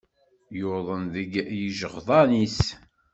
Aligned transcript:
Yuḍen 0.59 1.03
deg 1.15 1.31
yijeɣdan-is. 1.59 2.59